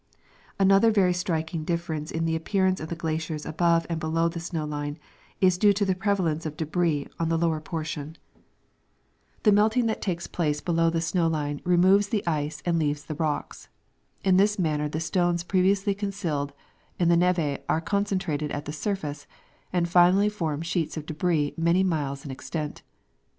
Another 0.57 0.89
very 0.89 1.13
striking 1.13 1.63
diff"erence 1.63 2.11
in 2.11 2.25
the 2.25 2.35
apj^earance 2.39 2.79
of 2.79 2.89
the 2.89 2.95
glaciers 2.95 3.45
above 3.45 3.85
and 3.87 3.99
below 3.99 4.27
the 4.27 4.39
snow 4.39 4.65
line 4.65 4.97
is 5.41 5.59
due 5.59 5.73
to 5.73 5.85
the 5.85 5.93
prevalence 5.93 6.43
of 6.43 6.57
debris 6.57 7.07
on 7.19 7.29
the 7.29 7.37
lower 7.37 7.61
portion. 7.61 8.17
The 9.43 9.51
melting 9.51 9.85
that 9.85 10.01
takes 10.01 10.25
place 10.25 10.57
Distribution 10.59 10.87
of 10.87 10.93
Moraines. 10.93 11.33
185 11.61 11.61
below 11.61 11.61
the 11.61 11.61
snow 11.61 11.77
line 11.77 11.77
removes 11.77 12.09
the 12.09 12.25
ice 12.27 12.63
and 12.65 12.79
leaves 12.79 13.05
the 13.05 13.13
rocks. 13.13 13.69
In 14.23 14.37
this 14.37 14.57
manner 14.57 14.89
the 14.89 14.99
stones 14.99 15.43
previously 15.43 15.93
concealed 15.93 16.51
in 16.97 17.07
the 17.09 17.15
neve 17.15 17.59
are 17.69 17.79
con 17.79 18.05
centrated 18.05 18.51
at 18.51 18.65
the 18.65 18.73
surface, 18.73 19.27
and 19.71 19.87
finally 19.87 20.29
form 20.29 20.63
sheets 20.63 20.97
of 20.97 21.05
debris 21.05 21.53
many 21.57 21.83
miles 21.83 22.25
in 22.25 22.31
extent. 22.31 22.81